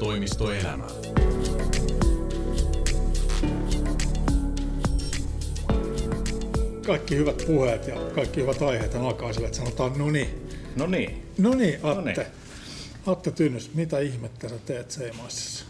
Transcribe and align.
toimistoelämä. 0.00 0.84
Kaikki 6.86 7.16
hyvät 7.16 7.42
puheet 7.46 7.86
ja 7.86 7.94
kaikki 8.14 8.40
hyvät 8.40 8.62
aiheet 8.62 8.94
alkaa 8.94 9.32
sillä, 9.32 9.46
että 9.46 9.58
sanotaan 9.58 9.98
no 9.98 10.10
niin. 10.10 10.48
No 10.76 10.86
niin. 10.86 11.26
No 11.38 11.54
niin, 11.54 11.78
Atte. 11.82 12.00
Noniin. 12.00 12.26
Atte 13.06 13.30
Tynnys, 13.30 13.74
mitä 13.74 13.98
ihmettä 13.98 14.48
sä 14.48 14.54
teet 14.66 14.90
Seimaisissa? 14.90 15.64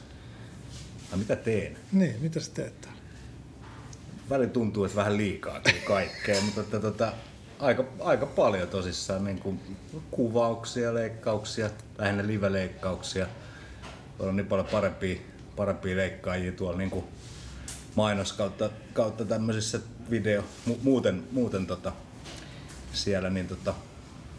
No 1.12 1.18
mitä 1.18 1.36
teen? 1.36 1.76
Niin, 1.92 2.16
mitä 2.20 2.40
sä 2.40 2.50
teet 2.54 2.80
täällä? 2.80 3.00
Välillä 4.30 4.52
tuntuu, 4.52 4.84
että 4.84 4.96
vähän 4.96 5.16
liikaa 5.16 5.60
tuli 5.60 5.80
kaikkea, 5.86 6.40
mutta 6.44 6.60
että, 6.60 6.80
tota, 6.80 7.12
aika, 7.58 7.84
aika 8.00 8.26
paljon 8.26 8.68
tosissaan 8.68 9.24
niin 9.24 9.38
kuin 9.38 9.60
kuvauksia, 10.10 10.94
leikkauksia, 10.94 11.70
lähinnä 11.98 12.26
live-leikkauksia. 12.26 13.26
On 14.20 14.36
niin 14.36 14.46
paljon 14.46 14.66
parempia, 14.66 15.20
parempia 15.56 15.96
leikkaajia 15.96 16.52
tuolla 16.52 16.78
niin 16.78 16.90
kuin 16.90 17.04
mainos 17.94 18.32
kautta, 18.32 18.70
kautta 18.92 19.24
tämmöisissä 19.24 19.80
video, 20.10 20.44
mu, 20.66 20.76
muuten, 20.82 21.24
muuten 21.32 21.66
tota, 21.66 21.92
siellä, 22.92 23.30
niin 23.30 23.48
tota, 23.48 23.74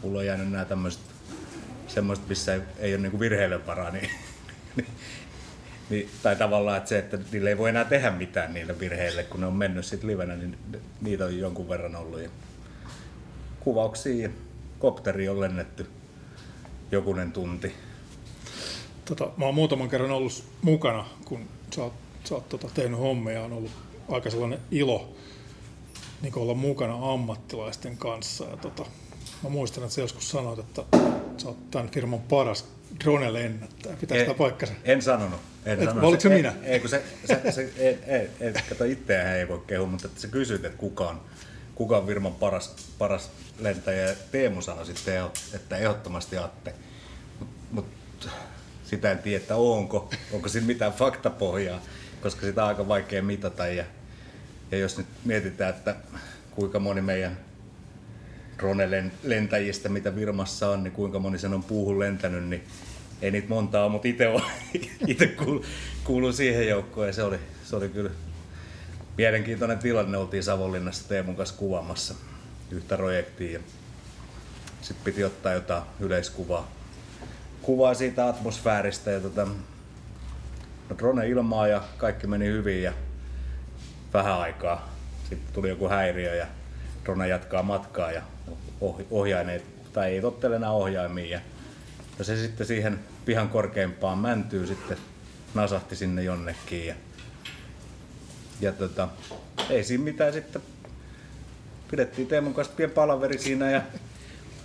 mulla 0.02 0.20
on 0.20 0.26
jäänyt 0.26 0.52
nämä 0.52 0.66
tämmöiset 0.66 1.02
semmoiset, 1.88 2.28
missä 2.28 2.54
ei, 2.54 2.62
ei 2.80 2.94
ole 2.94 3.02
niinku 3.02 3.20
virheille 3.20 3.68
varaa, 3.68 3.92
niin, 3.92 4.10
niin, 4.76 4.88
niin, 5.90 6.10
tai 6.24 6.36
tavallaan, 6.36 6.78
että 6.78 6.90
se, 6.90 7.00
että 7.00 7.18
niille 7.32 7.50
ei 7.50 7.58
voi 7.58 7.70
enää 7.70 7.86
tehdä 7.86 8.12
mitään 8.12 8.54
niille 8.54 8.80
virheille, 8.80 9.24
kun 9.24 9.40
ne 9.40 9.46
on 9.46 9.56
mennyt 9.56 9.86
sitten 9.86 10.10
livenä, 10.10 10.36
niin 10.36 10.58
niitä 11.02 11.26
on 11.26 11.38
jonkun 11.38 11.70
verran 11.70 11.96
ollut. 11.96 12.22
Ja 12.22 12.30
kuvauksia 13.60 14.30
kopteri 14.80 15.30
on 15.30 15.40
lennetty 15.42 15.88
jokunen 16.92 17.32
tunti. 17.32 17.74
Tota, 19.16 19.32
mä 19.38 19.46
oon 19.46 19.56
muutaman 19.56 19.90
kerran 19.90 20.12
ollut 20.12 20.44
mukana, 20.62 21.06
kun 21.26 21.48
sä 21.76 21.84
oot, 21.84 21.94
sä 22.24 22.36
oot 22.36 22.50
tota, 22.50 22.68
tehnyt 22.74 23.00
hommia 23.00 23.34
ja 23.34 23.44
on 23.44 23.54
ollut 23.54 23.72
aika 24.10 24.30
sellainen 24.30 24.60
ilo 24.72 25.14
niin 26.22 26.38
olla 26.38 26.54
mukana 26.54 27.14
ammattilaisten 27.14 27.98
kanssa. 27.98 28.46
Ja 28.46 28.58
tota, 28.58 28.86
mä 29.44 29.50
muistan, 29.50 29.84
että 29.84 29.96
sä 29.96 30.02
joskus 30.02 30.30
sanoit, 30.30 30.60
että 30.60 30.84
sä 31.38 31.48
oot 31.48 31.72
tämän 31.72 31.90
firman 31.90 32.20
paras 32.20 32.66
drone-lennättäjä. 33.04 33.98
Pitää 34.02 34.18
sitä 34.18 34.34
paikkansa? 34.34 34.74
En 34.84 35.02
sanonut. 35.02 35.40
En 35.66 35.80
Et, 35.80 35.86
sanonut. 35.86 36.04
oliko 36.04 36.22
se 36.22 36.30
ei, 36.30 36.38
minä? 36.38 36.54
Ei, 36.64 36.80
kun 36.80 36.90
se, 36.90 37.04
se, 37.26 37.52
se 37.52 37.74
ei, 37.78 37.98
ei, 38.08 38.30
ei, 38.40 38.54
kato 38.70 38.84
itseähän 38.84 39.38
ei 39.38 39.48
voi 39.48 39.62
kehua, 39.68 39.88
mutta 39.88 40.08
että 40.08 40.22
sä 40.22 40.28
kysyt, 40.28 40.66
että 40.66 40.78
kuka 40.78 41.10
on, 41.10 41.22
kuka 41.76 41.98
on 41.98 42.06
firman 42.06 42.34
paras, 42.34 42.76
paras 42.98 43.30
lentäjä. 43.60 44.16
Teemu 44.32 44.62
sanoi 44.62 44.86
sitten, 44.86 45.24
että 45.54 45.78
ehdottomasti 45.78 46.38
Atte. 46.38 46.74
Mutta 47.40 47.56
mut, 47.72 47.86
sitä 48.92 49.12
en 49.12 49.20
tiedä, 49.20 49.42
että 49.42 49.56
onko, 49.56 50.10
onko 50.32 50.50
siinä 50.50 50.68
mitään 50.68 50.94
faktapohjaa, 50.94 51.82
koska 52.22 52.42
sitä 52.42 52.64
on 52.64 52.68
aika 52.68 52.88
vaikea 52.88 53.24
mitata. 53.24 53.68
Ja, 53.68 53.86
ja 54.72 54.78
jos 54.78 54.98
nyt 54.98 55.08
mietitään, 55.26 55.70
että 55.70 55.96
kuinka 56.52 56.80
moni 56.80 57.02
meidän 57.02 57.38
drone-lentäjistä, 58.58 59.90
mitä 59.90 60.16
Virmassa 60.16 60.70
on, 60.70 60.84
niin 60.84 60.92
kuinka 60.92 61.20
moni 61.20 61.40
sen 61.40 61.54
on 61.54 61.64
puuhun 61.64 62.00
lentänyt, 62.00 62.44
niin 62.44 62.64
ei 63.22 63.32
niitä 63.32 63.50
montaa 63.50 63.90
mutta 63.90 64.08
itse, 64.08 64.26
itse 65.08 65.28
kuulun, 65.28 65.64
kuulun 66.04 66.34
siihen 66.34 66.68
joukkoon 66.68 67.08
ja 67.08 67.14
se 67.14 67.24
oli, 67.24 67.40
se 67.64 67.76
oli 67.76 67.90
kyllä 67.90 68.12
mielenkiintoinen 69.18 69.80
tilanne. 69.80 70.18
Oltiin 70.18 70.44
Savonlinnassa 70.44 71.10
Teemun 71.10 71.36
kanssa 71.36 71.56
kuvaamassa 71.56 72.16
yhtä 72.72 72.98
projektia 72.98 73.52
ja 73.52 73.60
sitten 74.82 75.04
piti 75.04 75.24
ottaa 75.24 75.54
jotain 75.54 75.84
yleiskuvaa 76.00 76.81
kuvaa 77.62 77.94
siitä 77.94 78.28
atmosfääristä 78.28 79.12
ja 79.12 79.20
tota, 79.20 79.46
no 80.90 80.98
drone 80.98 81.28
ilmaa 81.28 81.68
ja 81.68 81.84
kaikki 81.98 82.28
meni 82.28 82.46
hyvin 82.46 82.84
ja 82.84 82.94
vähän 84.14 84.40
aikaa. 84.40 84.90
Sitten 85.30 85.54
tuli 85.54 85.70
joku 85.70 85.90
häiriö 85.90 86.36
ja 86.36 86.48
drone 87.06 87.28
jatkaa 87.28 87.64
matkaa 87.64 88.12
ja 88.12 88.22
ohjaineet, 89.12 89.64
tai 89.94 90.12
ei 90.12 90.22
tottele 90.22 90.56
enää 90.56 90.72
ohjaimia. 90.72 91.42
Ja, 92.20 92.26
se 92.26 92.36
sitten 92.36 92.68
siihen 92.68 93.00
pihan 93.26 93.50
korkeimpaan 93.50 94.18
mäntyy 94.18 94.68
sitten 94.68 94.98
nasahti 95.54 95.96
sinne 95.96 96.24
jonnekin. 96.24 96.88
Ja, 96.88 96.96
ja 98.62 98.72
tota, 98.72 99.08
ei 99.70 99.84
siinä 99.84 100.04
mitään 100.04 100.34
sitten. 100.34 100.62
Pidettiin 101.92 102.28
Teemun 102.28 102.54
kanssa 102.54 102.74
pieni 102.76 102.94
palaveri 102.94 103.38
siinä 103.38 103.72
ja 103.72 103.82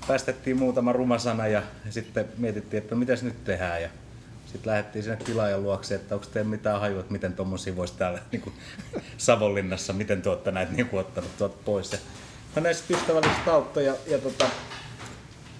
päästettiin 0.07 0.57
muutama 0.57 0.93
rumasana 0.93 1.47
ja, 1.47 1.63
ja 1.87 1.93
sitten 1.93 2.29
mietittiin, 2.39 2.83
että 2.83 2.95
mitäs 2.95 3.23
nyt 3.23 3.45
tehdään. 3.45 3.83
Ja 3.83 3.89
sitten 4.47 4.71
lähdettiin 4.71 5.03
sinne 5.03 5.17
tilaajan 5.17 5.63
luokse, 5.63 5.95
että 5.95 6.15
onko 6.15 6.27
teillä 6.27 6.51
mitään 6.51 6.81
hajua, 6.81 7.01
että 7.01 7.13
miten 7.13 7.33
tuommoisia 7.33 7.77
voisi 7.77 7.95
täällä 7.99 8.23
niin 8.33 8.43
kuin 8.43 8.55
Savonlinnassa, 9.19 9.93
miten 9.93 10.23
te 10.23 10.29
olette 10.29 10.51
näitä 10.51 10.73
niin 10.73 10.89
kuin, 10.89 11.01
ottanut 11.01 11.39
tuolta 11.39 11.57
pois. 11.65 11.93
Ja 11.93 11.99
no 12.57 12.63
ne 12.63 12.75
sitten 12.75 13.07
auttoi 13.47 13.85
ja, 13.85 13.97
ja 14.07 14.19
tota, 14.19 14.47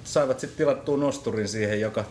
saivat 0.05 0.41
sitten 0.41 0.57
tilattua 0.57 0.97
nosturin 0.97 1.49
siihen, 1.49 1.81
joka, 1.81 2.05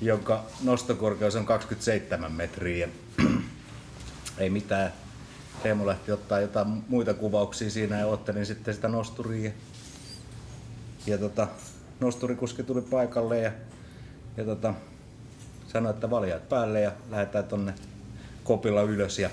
jonka 0.00 0.44
nostokorkeus 0.62 1.36
on 1.36 1.46
27 1.46 2.32
metriä. 2.32 2.86
Ja 2.86 3.24
ei 4.38 4.50
mitään. 4.50 4.92
Teemu 5.62 5.86
lähti 5.86 6.12
ottaa 6.12 6.40
jotain 6.40 6.84
muita 6.88 7.14
kuvauksia 7.14 7.70
siinä 7.70 7.98
ja 7.98 8.06
ottelin 8.06 8.46
sitten 8.46 8.74
sitä 8.74 8.88
nosturia. 8.88 9.50
Ja, 11.06 11.18
tota, 11.18 11.48
nosturikuski 12.00 12.62
tuli 12.62 12.82
paikalle 12.82 13.38
ja, 13.38 13.52
ja 14.36 14.44
tota, 14.44 14.74
sanoi, 15.72 15.90
että 15.90 16.10
valjaat 16.10 16.48
päälle 16.48 16.80
ja 16.80 16.92
lähdetään 17.10 17.44
tonne 17.44 17.74
kopilla 18.44 18.82
ylös. 18.82 19.18
Ja 19.18 19.30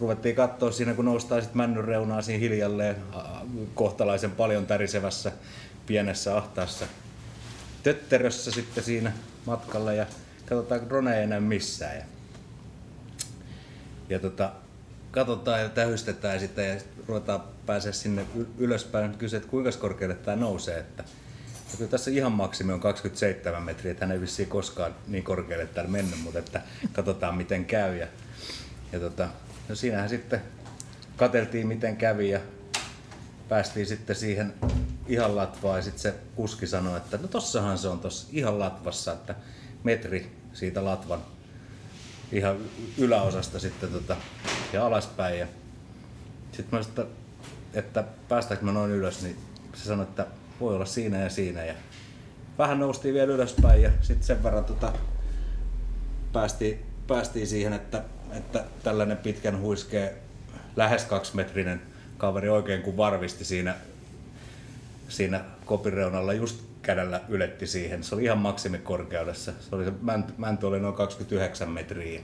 ruvettiin 0.00 0.36
katsoa 0.36 0.72
siinä, 0.72 0.94
kun 0.94 1.04
noustaan 1.04 1.42
sitten 1.42 1.56
männyn 1.56 1.84
reunaa 1.84 2.22
siinä 2.22 2.40
hiljalleen 2.40 2.96
kohtalaisen 3.74 4.30
paljon 4.30 4.66
tärisevässä 4.66 5.32
pienessä 5.86 6.36
ahtaassa 6.36 6.86
tötterössä 7.82 8.50
sitten 8.50 8.84
siinä 8.84 9.12
matkalla 9.46 9.92
ja 9.92 10.06
katsotaan, 10.46 10.88
drone 10.88 11.16
ei 11.18 11.24
enää 11.24 11.40
missään. 11.40 11.96
Ja, 11.96 12.04
ja 14.08 14.18
tota, 14.18 14.52
katsotaan 15.16 15.60
ja 15.60 15.68
tähystetään 15.68 16.40
sitä 16.40 16.62
ja 16.62 16.78
sit 16.78 16.88
ruvetaan 17.08 17.42
pääsee 17.66 17.92
sinne 17.92 18.26
ylöspäin. 18.58 19.18
Kysyä, 19.18 19.36
että 19.36 19.48
kuinka 19.48 19.70
korkealle 19.72 20.14
tämä 20.14 20.36
nousee. 20.36 20.78
Että, 20.78 21.04
ja 21.70 21.76
kyllä 21.76 21.90
tässä 21.90 22.10
ihan 22.10 22.32
maksimi 22.32 22.72
on 22.72 22.80
27 22.80 23.62
metriä, 23.62 23.92
että 23.92 24.06
hän 24.06 24.12
ei 24.12 24.20
vissiin 24.20 24.48
koskaan 24.48 24.94
niin 25.06 25.24
korkealle 25.24 25.66
täällä 25.66 25.90
mennyt, 25.90 26.22
mutta 26.22 26.38
että 26.38 26.62
katsotaan 26.92 27.34
miten 27.34 27.64
käy. 27.64 27.96
Ja, 27.96 28.06
ja 28.92 29.00
tota, 29.00 29.28
no 29.68 29.74
siinähän 29.74 30.08
sitten 30.08 30.42
kateltiin 31.16 31.66
miten 31.66 31.96
kävi 31.96 32.30
ja 32.30 32.40
päästiin 33.48 33.86
sitten 33.86 34.16
siihen 34.16 34.54
ihan 35.06 35.36
latvaan 35.36 35.76
ja 35.78 35.82
sitten 35.82 36.02
se 36.02 36.14
kuski 36.34 36.66
sanoi, 36.66 36.96
että 36.96 37.16
no 37.16 37.28
tossahan 37.28 37.78
se 37.78 37.88
on 37.88 38.00
tossa 38.00 38.28
ihan 38.32 38.58
latvassa, 38.58 39.12
että 39.12 39.34
metri 39.84 40.32
siitä 40.52 40.84
latvan 40.84 41.20
ihan 42.32 42.56
yläosasta 42.98 43.58
sitten 43.58 43.92
tota, 43.92 44.16
ja 44.72 44.86
alaspäin. 44.86 45.38
Ja 45.38 45.46
sitten 46.52 46.78
mä 46.78 46.82
sanoin, 46.82 47.12
että, 47.74 48.04
päästäänkö 48.28 48.66
mä 48.66 48.72
noin 48.72 48.90
ylös, 48.90 49.22
niin 49.22 49.36
se 49.74 49.84
sanoi, 49.84 50.04
että 50.04 50.26
voi 50.60 50.74
olla 50.74 50.84
siinä 50.84 51.18
ja 51.18 51.30
siinä. 51.30 51.64
Ja 51.64 51.74
vähän 52.58 52.78
noustiin 52.78 53.14
vielä 53.14 53.32
ylöspäin 53.32 53.82
ja 53.82 53.90
sitten 54.00 54.26
sen 54.26 54.42
verran 54.42 54.64
tota, 54.64 54.92
päästiin, 56.32 56.86
päästiin 57.06 57.46
siihen, 57.46 57.72
että, 57.72 58.04
että 58.32 58.64
tällainen 58.82 59.16
pitkän 59.16 59.60
huiskea 59.60 60.08
lähes 60.76 61.04
kaksimetrinen 61.04 61.82
kaveri 62.18 62.48
oikein 62.48 62.82
kun 62.82 62.96
varvisti 62.96 63.44
siinä, 63.44 63.74
siinä 65.08 65.44
kopireunalla 65.64 66.32
just 66.32 66.60
kädellä 66.82 67.20
yletti 67.28 67.66
siihen. 67.66 68.04
Se 68.04 68.14
oli 68.14 68.24
ihan 68.24 68.38
maksimikorkeudessa. 68.38 69.52
Se 69.60 69.74
oli 69.74 69.84
se 69.84 69.92
mänty, 70.02 70.32
mänty 70.38 70.66
oli 70.66 70.80
noin 70.80 70.94
29 70.94 71.70
metriä. 71.70 72.20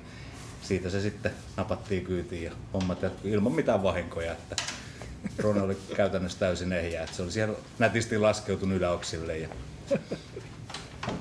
Siitä 0.63 0.91
se 0.91 1.01
sitten 1.01 1.33
napattiin 1.57 2.05
kyytiin 2.05 2.43
ja 2.45 2.53
hommat 2.75 3.03
jatkui 3.03 3.31
ilman 3.31 3.53
mitään 3.53 3.83
vahinkoja. 3.83 4.33
Että 4.33 4.57
drone 5.37 5.63
oli 5.63 5.77
käytännössä 5.97 6.39
täysin 6.39 6.73
ehjä. 6.73 7.03
Että 7.03 7.17
se 7.17 7.23
oli 7.23 7.33
siellä 7.33 7.55
nätisti 7.79 8.19
laskeutunut 8.19 8.77
yläoksille. 8.77 9.39
Ja 9.39 9.49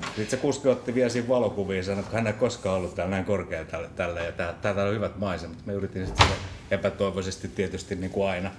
sitten 0.06 0.30
se 0.30 0.36
kuski 0.36 0.68
otti 0.68 0.94
vielä 0.94 1.08
siinä 1.10 1.28
valokuvia 1.28 1.76
ja 1.76 1.82
sanoi, 1.82 2.00
että 2.00 2.16
hän 2.16 2.26
ei 2.26 2.32
koskaan 2.32 2.76
ollut 2.76 2.94
täällä 2.94 3.10
näin 3.10 3.24
korkealla 3.24 3.68
tällä, 3.70 3.88
tällä 3.96 4.20
ja 4.20 4.32
tää- 4.32 4.52
täältä 4.62 4.84
on 4.84 4.94
hyvät 4.94 5.18
maisemat. 5.18 5.66
Me 5.66 5.72
yritin 5.72 6.06
sitten 6.06 6.26
epätoivoisesti 6.70 7.48
tietysti 7.48 7.94
niin 7.94 8.10
kuin 8.10 8.28
aina 8.28 8.50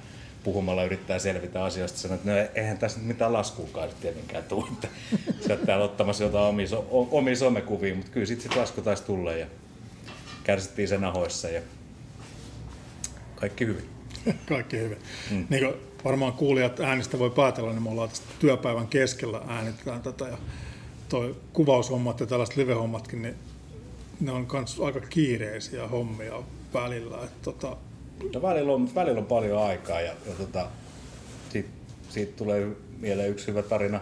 puhumalla 0.44 0.84
yrittää 0.84 1.20
selvitä 1.20 1.64
asioista. 1.64 2.00
Sanoin, 2.00 2.20
että 2.20 2.32
no 2.32 2.38
eihän 2.56 2.78
tässä 2.78 3.00
nyt 3.00 3.08
mitään 3.08 3.34
laskuukaan 3.34 3.90
tietenkään 4.02 4.44
tule. 4.44 4.68
Sä 5.48 5.58
täällä 5.66 5.86
ottamassa 5.86 6.24
jotain 6.24 6.46
omia, 6.46 6.68
omia 6.90 7.36
somekuvia, 7.36 7.96
mutta 7.96 8.12
kyllä 8.12 8.26
sitten 8.26 8.52
sit 8.52 8.60
lasku 8.62 8.82
taisi 8.82 9.04
tulla 9.04 9.34
ja 9.34 9.46
kärsittiin 10.44 10.88
sen 10.88 11.04
ahoissa 11.04 11.50
ja 11.50 11.62
kaikki 13.36 13.66
hyvin. 13.66 13.90
Kaikki 14.50 14.78
hyvin. 14.78 14.98
Mm. 15.32 15.48
Niin 15.50 15.64
kuin 15.64 15.76
varmaan 16.06 16.34
kuulijat 16.34 16.80
äänistä 16.80 17.20
voi 17.20 17.30
päätellä, 17.30 17.72
niin 17.72 17.84
me 17.84 17.90
ollaan 17.90 18.10
tästä 18.10 18.28
työpäivän 18.40 18.88
keskellä 18.88 19.42
äänitetään 19.48 20.02
tätä 20.02 20.26
ja 20.26 20.38
toi 21.10 21.36
kuvaushommat 21.54 22.20
ja 22.20 22.26
tällaiset 22.26 22.58
live-hommatkin, 22.58 23.22
niin 23.22 23.36
ne 24.20 24.32
on 24.32 24.46
kans 24.46 24.80
aika 24.80 25.00
kiireisiä 25.00 25.88
hommia 25.88 26.44
välillä. 26.74 27.18
Et 27.24 27.42
tota... 27.42 27.78
no 28.34 28.42
välillä, 28.42 28.74
on, 28.74 28.96
välillä 28.96 29.20
on 29.20 29.26
paljon 29.26 29.64
aikaa 29.64 30.02
ja, 30.02 30.14
ja 30.26 30.34
tota, 30.38 30.68
siitä, 31.50 31.70
siitä 32.10 32.38
tulee 32.38 32.68
mieleen 33.00 33.30
yksi 33.30 33.48
hyvä 33.48 33.62
tarina. 33.62 34.00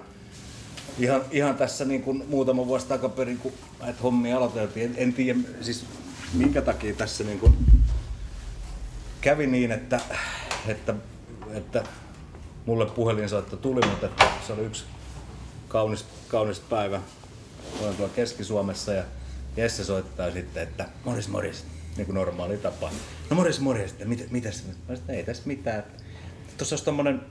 Ihan, 1.00 1.22
ihan 1.32 1.56
tässä 1.56 1.86
niin 1.86 2.04
kuin 2.04 2.24
muutama 2.28 2.68
vuosi 2.68 2.88
takaperin, 2.88 3.38
kun 3.38 3.52
näitä 3.82 4.00
hommia 4.04 4.38
aloiteltiin. 4.38 4.86
En, 4.86 4.94
en 4.98 5.14
tiedä 5.14 5.40
siis 5.62 5.86
minkä 6.34 6.62
takia 6.62 6.94
tässä 6.94 7.24
niin 7.24 7.40
kuin 7.40 7.58
kävi 9.22 9.48
niin, 9.48 9.72
että, 9.72 10.00
että, 10.68 10.94
että 11.54 11.84
mulle 12.66 12.86
puhelinsoitto 12.86 13.58
tuli, 13.58 13.88
mutta 13.90 14.06
että 14.06 14.26
se 14.48 14.54
oli 14.54 14.62
yksi 14.62 14.86
kaunis, 15.68 16.06
kaunis 16.28 16.60
päivä. 16.60 17.02
Olen 17.82 17.96
tuolla 17.96 18.14
Keski-Suomessa 18.14 18.94
ja 18.94 19.04
Jesse 19.58 19.84
soittaa 19.84 20.32
sitten, 20.32 20.64
että 20.64 20.86
Moris, 21.06 21.30
Moris, 21.30 21.66
niin 21.98 22.06
kuin 22.06 22.16
normaali 22.16 22.58
tapa. 22.58 22.92
No 23.30 23.36
Moris, 23.36 23.60
Moris, 23.60 23.92
että 23.92 24.06
mit, 24.06 24.32
mitäs? 24.32 24.64
Mä 24.90 24.96
sanoin, 24.96 25.16
ei 25.18 25.24
tässä 25.24 25.44
mitään. 25.46 25.84
Tuossa 26.58 26.74
olisi 26.74 26.86
tommonen 26.86 27.22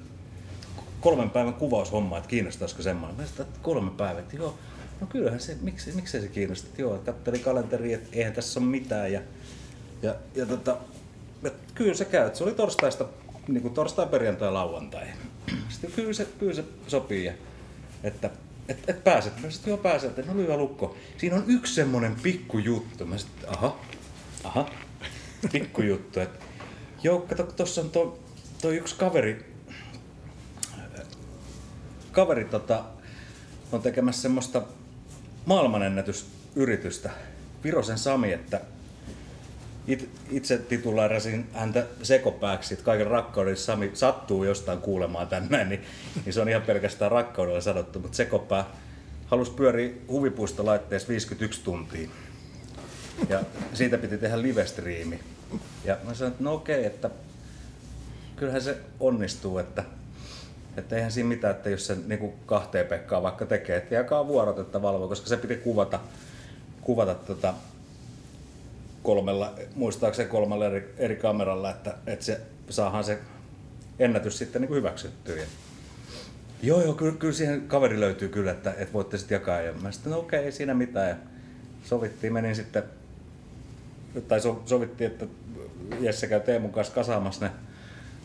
kolmen 1.01 1.31
päivän 1.31 1.55
kuvaushomma, 1.55 2.19
että 2.19 2.29
kiinnostaisiko 2.29 2.83
semmoinen. 2.83 3.17
Mä 3.17 3.27
sanoin, 3.27 3.49
että 3.49 3.61
kolme 3.63 3.91
päivää, 3.91 4.23
että 4.23 4.37
joo, 4.37 4.59
no 5.01 5.07
kyllähän 5.07 5.41
se, 5.41 5.57
miksi, 5.61 5.93
miksei 5.93 6.21
se 6.21 6.29
kiinnosti. 6.29 6.83
Joo, 6.83 6.99
katselin 6.99 7.41
kalenteri, 7.41 7.93
että 7.93 8.09
eihän 8.13 8.33
tässä 8.33 8.61
ole 8.61 8.69
mitään. 8.69 9.13
Ja, 9.13 9.21
ja, 10.03 10.15
ja 10.35 10.47
tota, 10.47 10.77
ja 11.43 11.51
kyllä 11.75 11.95
se 11.95 12.05
käy. 12.05 12.31
Se 12.35 12.45
oli 12.45 12.55
torstaista, 12.55 13.07
niin 13.49 13.63
kuin 13.63 13.75
torstai, 13.75 14.07
perjantai, 14.07 14.53
lauantai. 14.53 15.07
Sitten 15.69 15.93
kyllä 15.93 16.13
se, 16.13 16.27
kyllä 16.39 16.55
se 16.55 16.65
sopii. 16.87 17.25
Ja, 17.25 17.33
että 18.05 18.31
et, 18.69 18.91
et 18.91 19.05
pääset. 19.05 19.43
Mä 19.43 19.51
sitten 19.51 19.71
joo 19.71 19.79
pääset, 19.79 20.19
että 20.19 20.33
no 20.33 20.39
lyö 20.39 20.57
lukko. 20.57 20.97
Siinä 21.19 21.37
on 21.37 21.45
yksi 21.47 21.75
semmonen 21.75 22.17
pikkujuttu. 22.23 23.07
Mä 23.07 23.19
sitten, 23.19 23.51
aha, 23.51 23.81
aha, 24.45 24.71
pikkujuttu. 25.53 26.21
Et, 26.21 26.31
joo, 27.03 27.21
kato, 27.21 27.43
tossa 27.43 27.81
on 27.81 27.91
toi, 27.91 28.19
toi 28.63 28.77
yksi 28.77 28.95
kaveri, 28.95 29.55
kaveri 32.13 32.45
tota, 32.45 32.85
on 33.73 33.83
tekemässä 33.83 34.23
semmoista 34.23 34.63
maailmanennätysyritystä. 35.51 37.11
Virosen 37.65 37.99
Sami, 37.99 38.33
että 38.33 38.61
it, 39.87 40.11
itse 40.31 40.59
tituleerasin 40.59 41.47
häntä 41.53 41.87
sekopääksi, 42.03 42.75
että 42.75 42.85
kaiken 42.85 43.07
rakkauden 43.07 43.57
Sami 43.57 43.91
sattuu 43.95 44.45
jostain 44.45 44.79
kuulemaan 44.79 45.29
tänne, 45.29 45.65
niin, 45.65 45.81
niin 46.25 46.33
se 46.33 46.41
on 46.41 46.49
ihan 46.49 46.63
pelkästään 46.63 47.11
rakkaudella 47.11 47.61
sanottu, 47.61 48.01
mutta 48.01 48.17
sekopää 48.17 48.65
halusi 49.27 49.51
pyöriä 49.51 49.95
huvipuistolaitteessa 50.09 51.09
51 51.09 51.61
tuntia. 51.65 52.09
Ja 53.29 53.41
siitä 53.75 53.99
piti 53.99 54.19
tehdä 54.19 54.43
live-striimi. 54.43 55.21
Ja 55.85 55.97
mä 56.05 56.15
sanoin, 56.15 56.33
että 56.33 56.45
no 56.45 56.55
okei, 56.55 56.85
että 56.87 57.11
kyllähän 58.37 58.63
se 58.63 58.77
onnistuu, 59.01 59.59
että, 59.59 59.85
että 60.77 60.97
eihän 60.97 61.13
siinä 61.13 61.29
mitään, 61.29 61.57
että 61.57 61.71
jos 61.71 61.87
se 61.87 61.97
niin 62.07 62.33
kahteen 62.47 62.87
pekkaa 62.87 63.23
vaikka 63.23 63.47
tekee, 63.47 63.77
että 63.77 63.95
jakaa 63.95 64.27
vuorot, 64.27 64.59
että 64.59 64.83
valvoo, 64.83 65.09
koska 65.09 65.29
se 65.29 65.37
piti 65.37 65.57
kuvata, 65.57 66.01
kuvata 66.81 67.15
tota, 67.15 67.55
kolmella, 69.03 69.55
muistaakseni 69.75 70.29
kolmella 70.29 70.67
eri, 70.67 70.95
eri 70.99 71.17
kameralla, 71.17 71.71
että, 71.71 71.95
että 72.07 72.25
se 72.25 72.41
saahan 72.71 73.05
se 73.05 73.19
ennätys 73.99 74.39
sitten 74.39 74.63
niin 74.63 74.71
hyväksyttyä. 74.71 75.43
Joo, 76.63 76.83
joo, 76.83 76.95
kyllä, 76.95 77.17
kyllä 77.19 77.35
siihen 77.35 77.69
kaveri 77.69 78.01
löytyy 78.01 78.29
kyllä, 78.29 78.51
että, 78.51 78.75
että 78.79 78.93
voitte 78.93 79.19
sitten 79.19 79.37
jakaa. 79.37 79.61
Ja 79.61 79.73
mä 79.73 79.93
sitten, 79.93 80.13
no 80.13 80.19
okei, 80.19 80.45
ei 80.45 80.53
siinä 80.53 80.75
mitään. 80.75 81.09
Ja 81.09 81.17
sovittiin, 81.85 82.33
menin 82.33 82.57
sitten, 82.57 82.83
tai 84.29 84.41
so, 84.41 84.63
sovittiin, 84.67 85.11
että 85.11 85.27
Jesse 86.01 86.27
käy 86.27 86.41
Teemun 86.41 86.73
kanssa 86.73 86.95
kasaamassa 86.95 87.45
ne 87.47 87.53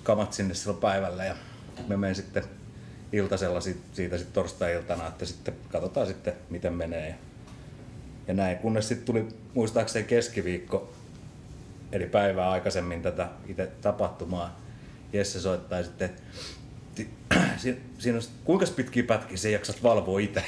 kamat 0.03 0.33
sinne 0.33 0.53
silloin 0.53 0.81
päivällä. 0.81 1.25
Ja 1.25 1.35
me 1.87 1.97
menen 1.97 2.15
sitten 2.15 2.43
iltasella 3.11 3.61
siitä, 3.61 4.17
sitten 4.17 4.33
torstai-iltana, 4.33 5.07
että 5.07 5.25
sitten 5.25 5.53
katsotaan 5.69 6.07
sitten, 6.07 6.33
miten 6.49 6.73
menee. 6.73 7.15
Ja 8.27 8.33
näin, 8.33 8.57
kunnes 8.57 8.87
sitten 8.87 9.05
tuli 9.05 9.27
muistaakseni 9.53 10.05
keskiviikko, 10.05 10.93
eli 11.91 12.05
päivää 12.05 12.49
aikaisemmin 12.49 13.01
tätä 13.01 13.29
itse 13.47 13.67
tapahtumaa. 13.81 14.59
Jesse 15.13 15.39
soittaa 15.39 15.83
sitten, 15.83 16.09
siinä, 17.57 17.77
siinä 17.97 18.17
on, 18.17 18.23
kuinka 18.43 18.65
pitkiä 18.75 19.03
pätkiä 19.03 19.37
se 19.37 19.51
jaksat 19.51 19.83
valvoa 19.83 20.19
itse? 20.19 20.43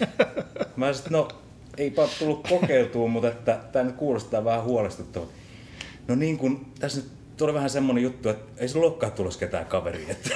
Mä 0.76 0.92
sanoin, 0.92 1.12
no 1.12 1.28
eipä 1.76 2.08
tullut 2.18 2.48
kokeiltua, 2.48 3.08
mutta 3.08 3.28
että 3.28 3.60
tämä 3.72 3.84
nyt 3.84 3.96
kuulostaa 3.96 4.44
vähän 4.44 4.64
huolestuttavaa. 4.64 5.28
No 6.08 6.14
niin 6.14 6.38
kun, 6.38 6.72
tässä 6.80 7.00
nyt 7.00 7.21
tuli 7.42 7.54
vähän 7.54 7.70
semmonen 7.70 8.02
juttu, 8.02 8.28
että 8.28 8.62
ei 8.62 8.68
se 8.68 8.78
olekaan 8.78 9.12
tulossa 9.12 9.40
ketään 9.40 9.66
kaveria. 9.66 10.06
Että... 10.10 10.30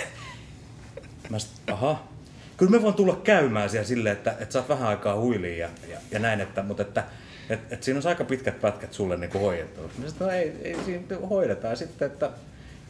Mä 1.31 1.39
sanoin, 1.39 1.73
aha, 1.73 2.09
kyllä 2.57 2.71
me 2.71 2.83
voin 2.83 2.95
tulla 2.95 3.21
käymään 3.25 3.71
siellä 3.71 3.87
silleen, 3.87 4.17
että, 4.17 4.31
että 4.31 4.53
saat 4.53 4.69
vähän 4.69 4.89
aikaa 4.89 5.21
huiliin 5.21 5.59
ja, 5.59 5.69
ja, 5.89 5.99
ja 6.11 6.19
näin, 6.19 6.41
että, 6.41 6.63
mutta 6.63 6.83
että 6.83 7.05
et, 7.51 7.61
et 7.73 7.83
siinä 7.83 8.01
on 8.01 8.07
aika 8.07 8.25
pitkät 8.25 8.61
pätkät 8.61 8.93
sulle 8.93 9.17
niin 9.17 9.33
hoidettu. 9.33 9.81
No 10.21 10.31
ei, 10.31 10.53
ei 10.63 10.77
siinä 10.85 11.05
hoidetaan 11.31 11.77
sitten, 11.77 12.07
että, 12.07 12.31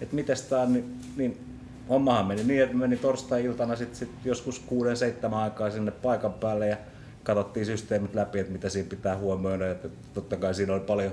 että 0.00 0.14
miten 0.14 0.36
tämä 0.48 0.62
on, 0.62 0.72
niin, 0.72 1.00
niin 1.16 1.40
hommahan 1.88 2.26
meni 2.26 2.44
niin, 2.44 2.62
että 2.62 2.76
meni 2.76 2.96
torstai-iltana 2.96 3.76
sit, 3.76 3.94
sit 3.94 4.10
joskus 4.24 4.58
kuuden, 4.58 4.96
seitsemän 4.96 5.38
aikaa 5.38 5.70
sinne 5.70 5.90
paikan 5.90 6.32
päälle 6.32 6.68
ja 6.68 6.76
katsottiin 7.22 7.66
systeemit 7.66 8.14
läpi, 8.14 8.38
että 8.38 8.52
mitä 8.52 8.68
siinä 8.68 8.88
pitää 8.88 9.16
huomioida. 9.16 9.70
Että 9.70 9.88
totta 10.14 10.36
kai 10.36 10.54
siinä 10.54 10.72
oli 10.72 10.80
paljon, 10.80 11.12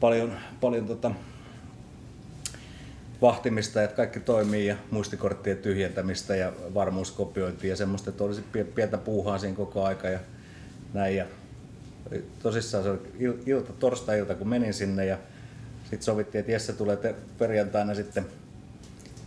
paljon, 0.00 0.32
paljon 0.60 0.86
tota, 0.86 1.10
vahtimista, 3.22 3.82
että 3.82 3.96
kaikki 3.96 4.20
toimii 4.20 4.66
ja 4.66 4.76
muistikorttien 4.90 5.56
tyhjentämistä 5.56 6.36
ja 6.36 6.52
varmuuskopiointia 6.74 7.70
ja 7.70 7.76
semmoista, 7.76 8.10
että 8.10 8.24
olisi 8.24 8.42
pientä 8.74 8.98
puuhaa 8.98 9.38
siinä 9.38 9.56
koko 9.56 9.84
aika 9.84 10.08
ja 10.08 10.18
näin. 10.92 11.16
Ja 11.16 11.26
tosissaan 12.42 12.84
se 12.84 12.90
oli 12.90 13.00
ilta, 13.46 13.72
torstai-ilta, 13.72 14.34
kun 14.34 14.48
menin 14.48 14.74
sinne 14.74 15.06
ja 15.06 15.18
sitten 15.80 16.02
sovittiin, 16.02 16.40
että 16.40 16.52
Jesse 16.52 16.72
tulee 16.72 17.14
perjantaina 17.38 17.94
sitten, 17.94 18.26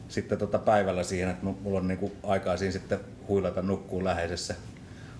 sitten 0.10 0.38
tota 0.38 0.60
päivällä 0.60 1.04
siihen, 1.04 1.30
että 1.30 1.45
mulla 1.45 1.80
on 1.80 1.88
niinku 1.88 2.12
aikaa 2.24 2.57
siinä 2.57 2.72
sitten 2.72 3.00
huilata 3.28 3.62
nukkuun 3.62 4.04
läheisessä 4.04 4.56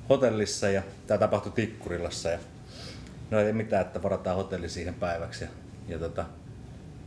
hotellissa 0.10 0.70
ja 0.70 0.84
tämä 1.08 1.18
tapahtui 1.18 1.51
Tikkurilassa 1.51 2.30
ja 2.30 2.39
no 3.32 3.39
ei 3.39 3.53
mitään, 3.53 3.86
että 3.86 4.03
varataan 4.03 4.36
hotelli 4.36 4.70
siihen 4.70 4.94
päiväksi 4.94 5.44
ja, 5.44 5.50
ja 5.88 6.00
tota, 6.00 6.25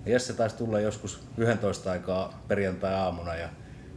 Jesse 0.06 0.32
taisi 0.32 0.56
tulla 0.56 0.80
joskus 0.80 1.20
11 1.36 1.90
aikaa 1.90 2.42
perjantai-aamuna 2.48 3.34
ja 3.34 3.48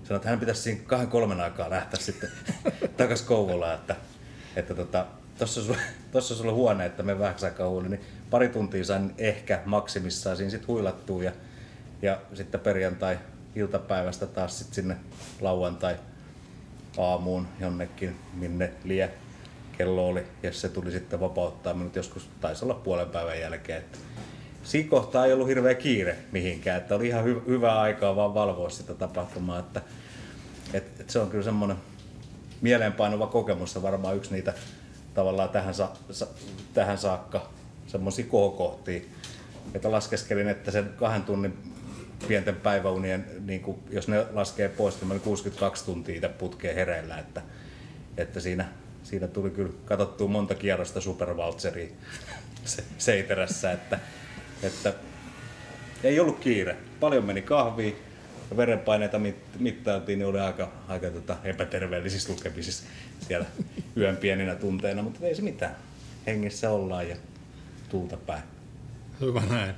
sanoi, 0.04 0.16
että 0.16 0.30
hän 0.30 0.40
pitäisi 0.40 0.62
siinä 0.62 0.82
kahden 0.88 1.08
kolmen 1.08 1.42
aikaa 1.42 1.70
lähteä 1.70 2.00
sitten 2.00 2.30
takaisin 2.98 3.28
Kouvolaan, 3.28 3.76
että, 3.76 3.96
että 4.56 4.74
tota, 4.74 5.06
tuossa 5.38 5.64
sulla, 5.64 5.78
tossa 6.12 6.36
sulla 6.36 6.54
huone, 6.62 6.86
että 6.86 7.04
me 7.04 7.20
vähän 7.20 7.36
aikaa 7.44 7.70
huuli, 7.70 7.90
niin 7.90 8.02
pari 8.30 8.50
tuntia 8.50 8.84
sain 8.84 9.14
ehkä 9.18 9.62
maksimissaan 9.66 10.38
siinä 10.38 10.50
sitten 10.50 10.68
huilattua 10.68 11.24
ja, 11.24 11.32
ja 12.02 12.22
sitten 12.34 12.60
perjantai 12.60 13.20
iltapäivästä 13.56 14.28
taas 14.28 14.60
sitten 14.60 14.76
sinne 14.76 14.98
lauantai 15.42 15.96
aamuun 16.98 17.48
jonnekin, 17.60 18.16
minne 18.34 18.72
lie 18.84 19.10
kello 19.78 20.08
oli, 20.08 20.24
ja 20.44 20.54
se 20.54 20.70
tuli 20.70 20.92
sitten 20.92 21.20
vapauttaa 21.20 21.74
minut 21.74 21.96
joskus, 21.96 22.30
taisi 22.42 22.66
olla 22.66 22.74
puolen 22.74 23.10
päivän 23.10 23.40
jälkeen. 23.40 23.80
Että 23.80 23.98
siinä 24.64 24.90
kohtaa 24.90 25.26
ei 25.26 25.34
ollut 25.34 25.48
hirveä 25.48 25.76
kiire 25.76 26.18
mihinkään, 26.32 26.78
että 26.78 26.96
oli 26.96 27.08
ihan 27.08 27.26
hy- 27.26 27.48
hyvää 27.48 27.80
aikaa 27.80 28.16
vaan 28.16 28.34
valvoa 28.34 28.70
sitä 28.70 28.94
tapahtumaa, 28.94 29.60
että 29.60 29.82
et, 30.74 31.00
et 31.00 31.10
se 31.10 31.20
on 31.20 31.30
kyllä 31.30 31.44
semmoinen 31.44 31.78
mieleenpainuva 32.62 33.28
kokemus 33.28 33.76
ja 33.76 33.82
varmaan 33.82 34.16
yksi 34.16 34.34
niitä 34.34 34.54
tavallaan 35.14 35.50
tähän, 35.50 35.74
sa- 35.74 35.92
sa- 36.12 36.28
tähän 36.74 36.98
saakka 36.98 37.50
semmoisia 37.88 38.26
kohokohtia, 38.26 39.02
että 39.74 39.92
laskeskelin, 39.92 40.48
että 40.48 40.72
sen 40.72 40.90
kahden 40.96 41.24
tunnin 41.24 41.58
pienten 42.28 42.56
päiväunien, 42.56 43.26
niin 43.46 43.62
kuin, 43.62 43.78
jos 43.90 44.08
ne 44.08 44.26
laskee 44.34 44.70
pois, 44.70 45.02
niin 45.02 45.20
62 45.20 45.86
tuntia 45.86 46.30
putkeen 46.30 46.76
hereillä, 46.76 47.18
että, 47.18 47.42
että 48.18 48.40
siinä, 48.40 48.66
siinä 49.04 49.28
tuli 49.28 49.50
kyllä 49.50 49.72
katsottua 49.86 50.28
monta 50.28 50.56
kierrosta 50.56 51.02
supervaltseria 51.02 51.90
Seiterässä, 52.98 53.72
että 53.72 54.00
että 54.64 54.94
ei 56.04 56.20
ollut 56.20 56.40
kiire. 56.40 56.78
Paljon 57.00 57.26
meni 57.26 57.42
kahvia 57.42 57.96
ja 58.52 58.58
verenpaineita 58.58 59.20
mittailtiin, 59.60 60.20
niin 60.20 60.28
oli 60.28 60.40
aika, 60.40 60.72
aika 60.88 61.10
tota 61.10 61.38
epäterveellisissä 61.44 62.34
lukemisissa 62.34 62.84
siellä 63.28 63.46
yön 63.98 64.18
pieninä 64.18 64.56
tunteina, 64.56 65.02
mutta 65.02 65.26
ei 65.26 65.36
se 65.36 65.42
mitään. 65.42 65.76
Hengissä 66.28 66.70
ollaan 66.70 67.10
ja 67.10 67.16
tulta 67.90 68.18
päin. 68.18 68.44
Hyvä 69.22 69.42
näin. 69.50 69.76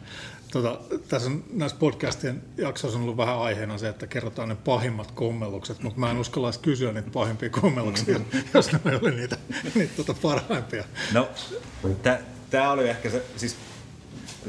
Tota, 0.51 0.79
tässä 1.07 1.29
on 1.29 1.43
näissä 1.53 1.77
podcastien 1.77 2.43
jaksoissa 2.57 2.97
on 2.97 3.03
ollut 3.03 3.17
vähän 3.17 3.39
aiheena 3.39 3.77
se, 3.77 3.89
että 3.89 4.07
kerrotaan 4.07 4.49
ne 4.49 4.55
pahimmat 4.55 5.11
kommellukset, 5.11 5.83
mutta 5.83 5.99
mä 5.99 6.11
en 6.11 6.17
uskalla 6.17 6.47
edes 6.47 6.57
kysyä 6.57 6.91
niitä 6.91 7.09
pahimpia 7.13 7.49
kommelluksia, 7.49 8.19
jos 8.53 8.71
ne 8.71 8.79
ole 9.01 9.11
niitä, 9.11 9.37
niitä 9.75 9.93
tota 9.95 10.15
parhaimpia. 10.21 10.83
No, 11.13 11.29
tä, 12.03 12.19
Tämä 12.51 12.71
oli 12.71 12.89
ehkä 12.89 13.09
se, 13.09 13.23
siis 13.37 13.55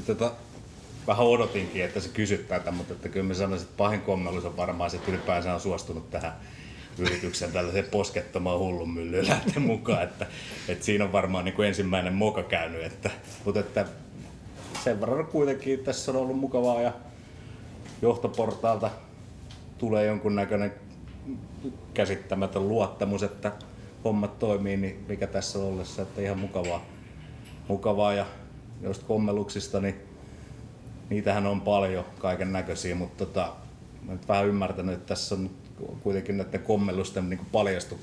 tota, 0.01 0.33
vähän 1.07 1.27
odotinkin, 1.27 1.85
että 1.85 2.01
se 2.01 2.09
kysyt 2.09 2.49
tätä, 2.49 2.71
mutta 2.71 2.95
että 2.95 3.09
kyllä 3.09 3.27
mä 3.27 3.35
sanoisin, 3.35 3.67
että 3.67 3.77
pahin 3.77 4.01
kommellus 4.01 4.45
on 4.45 4.57
varmaan 4.57 4.91
se, 4.91 4.97
että 4.97 5.11
ylipäänsä 5.11 5.55
on 5.55 5.61
suostunut 5.61 6.11
tähän 6.11 6.33
yrityksen 6.99 7.53
tällaiseen 7.53 7.85
poskettomaan 7.85 8.59
hullun 8.59 8.91
myllyyn 8.91 9.29
lähteä 9.29 9.63
mukaan, 9.63 10.03
että, 10.03 10.27
että 10.69 10.85
siinä 10.85 11.05
on 11.05 11.13
varmaan 11.13 11.45
niin 11.45 11.55
kuin 11.55 11.69
ensimmäinen 11.69 12.15
moka 12.15 12.43
käynyt, 12.43 12.85
että, 12.85 13.11
mutta 13.45 13.61
että 13.61 13.87
sen 14.85 15.01
verran 15.01 15.27
kuitenkin 15.27 15.79
tässä 15.79 16.11
on 16.11 16.17
ollut 16.17 16.39
mukavaa 16.39 16.81
ja 16.81 16.93
johtoportaalta 18.03 18.91
tulee 19.79 20.07
jonkunnäköinen 20.07 20.73
käsittämätön 21.95 22.69
luottamus, 22.69 23.23
että 23.23 23.53
hommat 24.05 24.39
toimii, 24.39 24.77
niin 24.77 25.05
mikä 25.09 25.27
tässä 25.27 25.59
on 25.59 25.65
ollessa, 25.65 26.03
että 26.03 26.21
ihan 26.21 26.39
mukavaa. 26.39 26.85
mukavaa 27.69 28.13
ja 28.13 28.27
joista 28.83 29.07
kommeluksista, 29.07 29.81
niin 29.81 29.95
niitähän 31.11 31.47
on 31.47 31.61
paljon 31.61 32.05
kaiken 32.19 32.53
näköisiä, 32.53 32.95
mutta 32.95 33.27
tota, 33.27 33.53
mä 34.07 34.13
nyt 34.13 34.29
vähän 34.29 34.47
ymmärtänyt, 34.47 34.95
että 34.95 35.07
tässä 35.07 35.35
on 35.35 35.51
kuitenkin 36.03 36.37
näiden 36.37 36.61
kommellusten 36.61 37.31
niin 37.31 37.41
paljastu, 37.53 37.99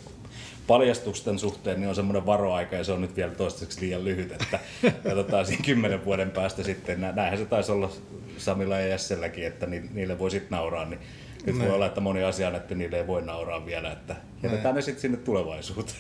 paljastusten 0.67 1.39
suhteen 1.39 1.79
niin 1.79 1.89
on 1.89 1.95
semmoinen 1.95 2.25
varoaika 2.25 2.75
ja 2.75 2.83
se 2.83 2.91
on 2.91 3.01
nyt 3.01 3.15
vielä 3.15 3.31
toistaiseksi 3.31 3.81
liian 3.81 4.03
lyhyt, 4.03 4.31
että 4.31 4.59
katsotaan 5.03 5.45
siinä 5.45 5.63
kymmenen 5.65 6.05
vuoden 6.05 6.31
päästä 6.31 6.63
sitten. 6.63 7.01
Näinhän 7.01 7.38
se 7.38 7.45
taisi 7.45 7.71
olla 7.71 7.91
Samilla 8.38 8.77
ja 8.77 8.88
Jesselläkin, 8.88 9.48
että 9.48 9.65
niille 9.65 10.19
voi 10.19 10.31
sitten 10.31 10.51
nauraa, 10.51 10.86
niin 10.86 11.00
nyt 11.45 11.59
voi 11.59 11.69
olla, 11.69 11.86
että 11.86 12.01
moni 12.01 12.24
asia 12.24 12.57
että 12.57 12.75
niille 12.75 12.98
ei 12.98 13.07
voi 13.07 13.21
nauraa 13.21 13.65
vielä, 13.65 13.91
että 13.91 14.15
jätetään 14.43 14.75
ne 14.75 14.81
sitten 14.81 15.01
sinne 15.01 15.17
tulevaisuuteen. 15.17 16.00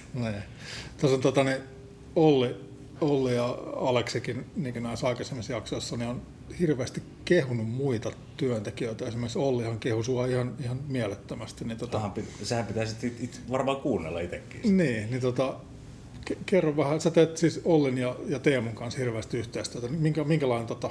Tuossa 0.99 1.15
on 1.15 1.21
tota, 1.21 1.43
niin 1.43 1.57
Olli, 2.15 2.68
Olli 3.01 3.35
ja 3.35 3.57
Aleksikin 3.75 4.45
niin 4.55 4.83
näissä 4.83 5.07
aikaisemmissa 5.07 5.53
jaksoissa 5.53 5.97
niin 5.97 6.09
on 6.09 6.21
hirveästi 6.59 7.03
kehunut 7.25 7.69
muita 7.69 8.11
työntekijöitä. 8.37 9.05
Esimerkiksi 9.05 9.39
Ollihan 9.39 9.79
kehui 9.79 10.03
sua 10.03 10.25
ihan, 10.25 10.53
ihan 10.63 10.79
mielettömästi. 10.87 11.65
Niin 11.65 11.77
tota... 11.77 11.91
Tahan, 11.91 12.13
sehän 12.43 12.65
pitäisi 12.65 13.07
it, 13.07 13.23
it, 13.23 13.41
varmaan 13.51 13.77
kuunnella 13.77 14.19
itsekin. 14.19 14.77
Niin, 14.77 15.11
niin 15.11 15.21
tota, 15.21 15.55
kerro 16.45 16.77
vähän, 16.77 17.01
sä 17.01 17.11
teet 17.11 17.37
siis 17.37 17.61
Ollin 17.65 17.97
ja, 17.97 18.15
ja 18.27 18.39
Teemun 18.39 18.75
kanssa 18.75 18.99
hirveästi 18.99 19.37
yhteistyötä. 19.37 19.87
Minkä, 19.87 20.23
minkälainen, 20.23 20.67
tota, 20.67 20.89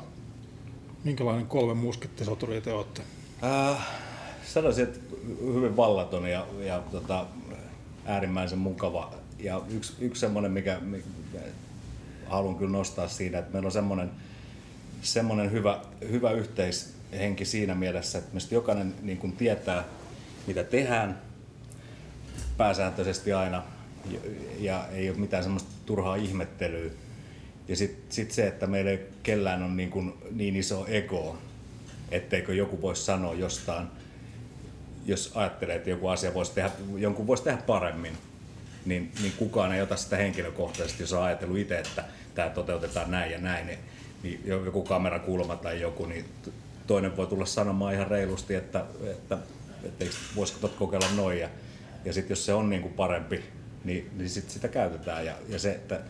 minkälainen 1.04 1.46
kolme 1.46 1.74
muskettisoturia 1.74 2.60
te 2.60 2.72
olette? 2.72 3.02
Äh, 3.44 3.88
sanoisin, 4.44 4.84
että 4.84 4.98
hyvin 5.54 5.76
vallaton 5.76 6.30
ja, 6.30 6.46
ja 6.60 6.82
tota, 6.90 7.26
äärimmäisen 8.06 8.58
mukava. 8.58 9.12
Ja 9.38 9.60
yksi, 9.70 9.92
yksi 10.00 10.20
semmoinen, 10.20 10.52
mikä, 10.52 10.80
mikä 10.80 11.04
haluan 12.28 12.56
kyllä 12.56 12.72
nostaa 12.72 13.08
siinä, 13.08 13.38
että 13.38 13.52
meillä 13.52 13.66
on 13.66 13.72
semmoinen, 13.72 14.10
semmoinen 15.02 15.52
hyvä, 15.52 15.80
hyvä 16.10 16.30
yhteishenki 16.30 17.44
siinä 17.44 17.74
mielessä, 17.74 18.18
että 18.18 18.32
meistä 18.32 18.54
jokainen 18.54 18.94
niin 19.02 19.18
kuin 19.18 19.32
tietää, 19.32 19.84
mitä 20.46 20.64
tehdään 20.64 21.18
pääsääntöisesti 22.56 23.32
aina 23.32 23.62
ja, 24.10 24.20
ja 24.58 24.88
ei 24.92 25.10
ole 25.10 25.18
mitään 25.18 25.42
semmoista 25.42 25.70
turhaa 25.86 26.16
ihmettelyä. 26.16 26.90
Ja 27.68 27.76
sitten 27.76 28.12
sit 28.12 28.30
se, 28.30 28.46
että 28.46 28.66
meillä 28.66 28.90
ei 28.90 29.00
kellään 29.22 29.62
on 29.62 29.76
niin, 29.76 30.14
niin 30.30 30.56
iso 30.56 30.86
ego, 30.86 31.38
etteikö 32.10 32.54
joku 32.54 32.82
voisi 32.82 33.04
sanoa 33.04 33.34
jostain, 33.34 33.86
jos 35.06 35.32
ajattelee, 35.34 35.76
että 35.76 35.90
joku 35.90 36.08
asia 36.08 36.34
voisi 36.34 36.52
tehdä, 36.52 36.70
jonkun 36.96 37.26
voisi 37.26 37.42
tehdä 37.42 37.62
paremmin, 37.66 38.12
niin, 38.88 39.12
niin 39.22 39.32
kukaan 39.36 39.72
ei 39.72 39.82
ota 39.82 39.96
sitä 39.96 40.16
henkilökohtaisesti, 40.16 41.02
jos 41.02 41.12
on 41.12 41.22
ajatellut 41.22 41.58
itse, 41.58 41.78
että 41.78 42.04
tämä 42.34 42.50
toteutetaan 42.50 43.10
näin 43.10 43.32
ja 43.32 43.38
näin, 43.38 43.66
niin, 43.66 43.78
niin 44.22 44.40
joku 44.46 44.82
kamerakulma 44.82 45.56
tai 45.56 45.80
joku, 45.80 46.06
niin 46.06 46.24
toinen 46.86 47.16
voi 47.16 47.26
tulla 47.26 47.46
sanomaan 47.46 47.94
ihan 47.94 48.06
reilusti, 48.06 48.54
että, 48.54 48.84
että, 49.10 49.38
että 49.84 50.04
voisiko 50.36 50.58
tot 50.60 50.74
kokeilla 50.74 51.06
noin. 51.16 51.38
Ja, 51.38 51.48
ja 52.04 52.12
sitten 52.12 52.30
jos 52.30 52.46
se 52.46 52.54
on 52.54 52.70
niin 52.70 52.82
kuin 52.82 52.94
parempi, 52.94 53.44
niin, 53.84 54.10
niin 54.16 54.30
sit 54.30 54.50
sitä 54.50 54.68
käytetään. 54.68 55.26
Ja, 55.26 55.34
ja 55.48 55.58
se, 55.58 55.70
että 55.70 56.00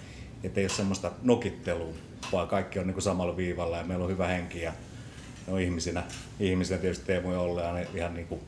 et 0.45 0.59
ei 0.59 0.65
ole 0.65 0.71
semmoista 0.71 1.13
nokittelua, 1.23 1.95
vaan 2.33 2.49
kaikki 2.49 2.79
on 2.79 2.87
niin 2.87 2.95
kuin 2.95 3.03
samalla 3.03 3.37
viivalla 3.37 3.77
ja 3.77 3.85
meillä 3.85 4.05
on 4.05 4.11
hyvä 4.11 4.27
henki. 4.27 4.61
Ja 4.61 4.73
no 5.47 5.57
ihmisinä, 5.57 6.03
ihmisinä 6.41 6.79
tietysti 6.79 7.07
Teemu 7.07 7.33
ja 7.33 7.41
Olle 7.41 7.67
on 7.67 7.87
ihan 7.95 8.15
niin 8.15 8.27
kuin 8.27 8.41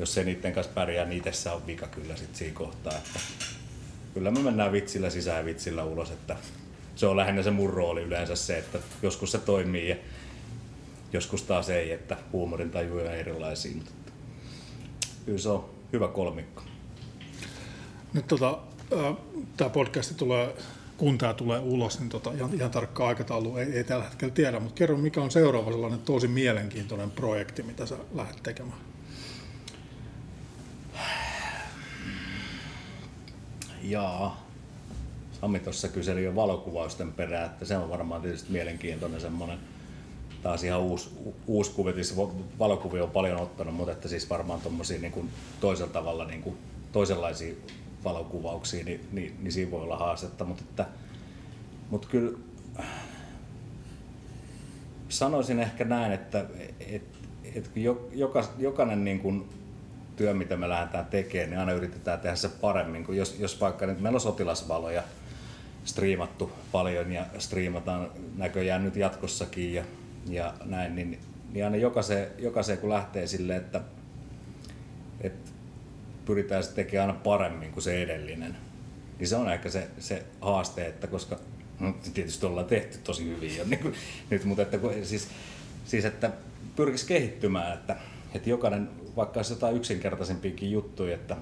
jos 0.00 0.14
se 0.14 0.24
niiden 0.24 0.52
kanssa 0.52 0.72
pärjää, 0.72 1.04
niin 1.04 1.18
itsessä 1.18 1.52
on 1.52 1.66
vika 1.66 1.86
kyllä 1.86 2.16
sit 2.16 2.36
siinä 2.36 2.54
kohtaa. 2.54 2.92
Että 2.92 3.20
kyllä 4.14 4.30
me 4.30 4.40
mennään 4.40 4.72
vitsillä 4.72 5.10
sisään 5.10 5.38
ja 5.38 5.44
vitsillä 5.44 5.84
ulos, 5.84 6.10
että 6.10 6.36
se 6.96 7.06
on 7.06 7.16
lähinnä 7.16 7.42
se 7.42 7.50
mun 7.50 7.70
rooli 7.70 8.02
yleensä 8.02 8.36
se, 8.36 8.58
että 8.58 8.78
joskus 9.02 9.32
se 9.32 9.38
toimii 9.38 9.88
ja 9.88 9.96
joskus 11.12 11.42
taas 11.42 11.70
ei, 11.70 11.92
että 11.92 12.16
huumorin 12.32 12.70
taju 12.70 12.98
on 12.98 13.06
erilaisia, 13.06 13.74
mutta 13.74 13.92
kyllä 15.26 15.38
se 15.38 15.48
on 15.48 15.70
hyvä 15.92 16.08
kolmikko. 16.08 16.62
Nyt 18.12 18.26
tota, 18.26 18.58
tämä 19.56 19.70
podcast 19.70 20.16
tulee, 20.16 20.54
kun 20.96 21.18
tämä 21.18 21.34
tulee 21.34 21.58
ulos, 21.58 22.00
niin 22.00 22.08
tota, 22.08 22.32
ihan, 22.32 22.54
ihan 22.54 22.70
tarkka 22.70 23.08
aikataulu 23.08 23.56
ei, 23.56 23.72
ei 23.72 23.84
tällä 23.84 24.04
hetkellä 24.04 24.34
tiedä, 24.34 24.60
mutta 24.60 24.78
kerro 24.78 24.96
mikä 24.96 25.20
on 25.22 25.30
seuraava 25.30 25.70
sellainen 25.70 26.00
tosi 26.00 26.28
mielenkiintoinen 26.28 27.10
projekti, 27.10 27.62
mitä 27.62 27.86
sä 27.86 27.96
lähdet 28.14 28.42
tekemään? 28.42 28.89
Jaa. 33.90 34.46
Sami 35.40 35.60
tuossa 35.60 35.88
kyseli 35.88 36.24
jo 36.24 36.34
valokuvausten 36.34 37.12
perään, 37.12 37.46
että 37.46 37.64
se 37.64 37.76
on 37.76 37.90
varmaan 37.90 38.22
tietysti 38.22 38.52
mielenkiintoinen 38.52 39.20
semmoinen 39.20 39.58
taas 40.42 40.64
ihan 40.64 40.80
uusi, 40.80 41.10
uusi 41.46 41.70
kuvitis. 41.70 42.16
Valokuvia 42.58 43.04
on 43.04 43.10
paljon 43.10 43.40
ottanut, 43.40 43.74
mutta 43.74 43.92
että 43.92 44.08
siis 44.08 44.30
varmaan 44.30 44.60
tuommoisia 44.60 45.00
niin 45.00 45.30
toisella 45.60 45.92
tavalla 45.92 46.24
niin 46.24 46.42
kuin, 46.42 46.56
toisenlaisia 46.92 47.54
valokuvauksia, 48.04 48.84
niin, 48.84 49.08
niin, 49.12 49.36
niin, 49.40 49.52
siinä 49.52 49.70
voi 49.70 49.82
olla 49.82 49.96
haastetta. 49.96 50.44
Mutta, 50.44 50.62
että, 50.70 50.86
mutta 51.90 52.08
kyllä 52.08 52.38
sanoisin 55.08 55.60
ehkä 55.60 55.84
näin, 55.84 56.12
että 56.12 56.46
et, 56.80 57.02
et, 57.54 57.70
joka, 58.12 58.48
jokainen 58.58 59.04
niin 59.04 59.20
kuin 59.20 59.48
työ, 60.20 60.34
mitä 60.34 60.56
me 60.56 60.68
lähdetään 60.68 61.06
tekemään, 61.06 61.50
niin 61.50 61.58
aina 61.60 61.72
yritetään 61.72 62.20
tehdä 62.20 62.36
se 62.36 62.48
paremmin. 62.48 63.04
Kun 63.04 63.16
jos, 63.16 63.36
jos 63.38 63.60
vaikka 63.60 63.86
nyt 63.86 64.00
meillä 64.00 64.16
on 64.16 64.20
sotilasvaloja 64.20 65.02
striimattu 65.84 66.52
paljon 66.72 67.12
ja 67.12 67.26
striimataan 67.38 68.10
näköjään 68.36 68.84
nyt 68.84 68.96
jatkossakin 68.96 69.74
ja, 69.74 69.84
ja 70.28 70.54
näin, 70.64 70.96
niin, 70.96 71.18
niin 71.52 71.64
aina 71.64 71.76
jokaiseen, 71.76 72.28
jokaiseen 72.38 72.78
kun 72.78 72.90
lähtee 72.90 73.26
sille, 73.26 73.56
että, 73.56 73.80
että 75.20 75.50
pyritään 76.26 76.62
sitten 76.62 76.84
tekemään 76.84 77.08
aina 77.08 77.20
paremmin 77.24 77.72
kuin 77.72 77.82
se 77.82 78.02
edellinen, 78.02 78.56
niin 79.18 79.28
se 79.28 79.36
on 79.36 79.52
ehkä 79.52 79.70
se, 79.70 79.88
se 79.98 80.22
haaste, 80.40 80.86
että 80.86 81.06
koska 81.06 81.38
no, 81.78 81.94
tietysti 82.14 82.46
ollaan 82.46 82.66
tehty 82.66 82.98
tosi 83.04 83.24
hyvin 83.24 83.56
jo 83.56 83.64
niin 83.70 83.80
kuin, 83.80 83.94
nyt, 84.30 84.44
mutta 84.44 84.62
että, 84.62 84.78
siis, 85.02 85.28
siis 85.84 86.04
että 86.04 86.30
pyrkisi 86.76 87.06
kehittymään, 87.06 87.74
että, 87.74 87.96
että 88.34 88.50
jokainen 88.50 88.88
vaikka 89.20 89.38
olisi 89.38 89.52
jotain 89.52 89.76
yksinkertaisempiakin 89.76 90.70
juttuja, 90.70 91.14
että 91.14 91.36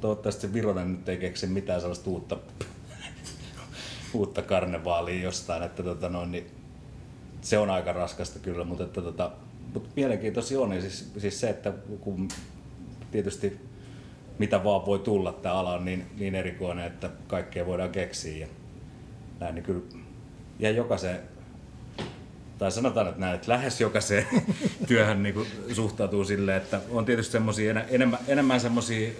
toivottavasti 0.00 0.52
Vironen 0.52 0.92
nyt 0.92 1.08
ei 1.08 1.16
keksi 1.16 1.46
mitään 1.46 1.80
sellaista 1.80 2.10
uutta, 2.10 2.36
uutta 4.14 4.42
karnevaalia 4.42 5.22
jostain, 5.22 5.62
että 5.62 5.82
tota 5.82 6.08
noin, 6.08 6.32
niin 6.32 6.46
se 7.40 7.58
on 7.58 7.70
aika 7.70 7.92
raskasta 7.92 8.38
kyllä, 8.38 8.64
mutta, 8.64 8.84
että 8.84 9.02
tota, 9.02 9.30
mutta 9.74 9.88
mielenkiintoisia 9.96 10.60
on, 10.60 10.70
niin 10.70 10.82
siis, 10.82 11.12
siis 11.18 11.40
se, 11.40 11.50
että 11.50 11.72
kun 12.00 12.28
tietysti 13.10 13.60
mitä 14.38 14.64
vaan 14.64 14.86
voi 14.86 14.98
tulla, 14.98 15.32
tämä 15.32 15.54
ala 15.54 15.74
on 15.74 15.84
niin, 15.84 16.06
niin 16.18 16.34
erikoinen, 16.34 16.86
että 16.86 17.10
kaikkea 17.26 17.66
voidaan 17.66 17.90
keksiä 17.90 18.36
ja 18.36 18.46
näin, 19.40 19.54
niin 19.54 19.64
kyllä 19.64 19.82
ja 20.58 20.70
jokaisen 20.70 21.20
tai 22.58 22.72
sanotaan, 22.72 23.08
että 23.08 23.20
näin, 23.20 23.34
että 23.34 23.52
lähes 23.52 23.80
jokaiseen 23.80 24.26
työhön 24.88 25.22
niin 25.22 25.34
kuin 25.34 25.48
suhtautuu 25.72 26.24
silleen, 26.24 26.56
että 26.56 26.80
on 26.90 27.04
tietysti 27.04 27.32
semmoisia 27.32 27.84
enemmän, 27.88 28.18
enemmän 28.28 28.60
semmoisia 28.60 29.10